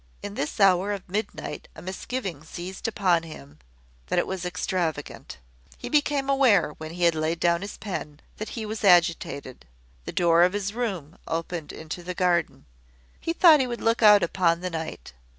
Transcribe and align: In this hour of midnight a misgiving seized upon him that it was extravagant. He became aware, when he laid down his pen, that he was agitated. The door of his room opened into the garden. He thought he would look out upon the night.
In 0.23 0.33
this 0.33 0.59
hour 0.59 0.91
of 0.93 1.07
midnight 1.07 1.67
a 1.75 1.81
misgiving 1.83 2.43
seized 2.43 2.87
upon 2.87 3.21
him 3.21 3.59
that 4.07 4.17
it 4.17 4.25
was 4.25 4.45
extravagant. 4.47 5.37
He 5.77 5.89
became 5.89 6.27
aware, 6.27 6.71
when 6.79 6.93
he 6.93 7.11
laid 7.11 7.39
down 7.39 7.61
his 7.61 7.77
pen, 7.77 8.19
that 8.37 8.49
he 8.57 8.65
was 8.65 8.83
agitated. 8.83 9.67
The 10.05 10.11
door 10.11 10.41
of 10.41 10.53
his 10.53 10.73
room 10.73 11.19
opened 11.27 11.71
into 11.71 12.01
the 12.01 12.15
garden. 12.15 12.65
He 13.19 13.31
thought 13.31 13.59
he 13.59 13.67
would 13.67 13.79
look 13.79 14.01
out 14.01 14.23
upon 14.23 14.61
the 14.61 14.71
night. 14.71 15.13